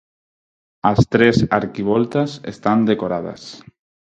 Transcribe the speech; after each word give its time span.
As 0.91 0.99
tres 1.13 1.37
arquivoltas 1.59 2.29
están 2.53 2.79
decoradas. 2.89 3.41